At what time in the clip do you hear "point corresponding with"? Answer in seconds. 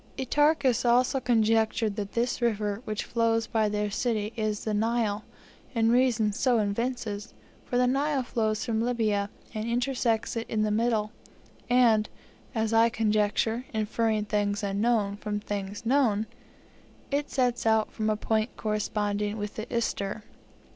18.17-19.53